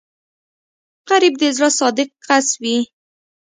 [1.09, 2.77] غریب د زړه صادق کس وي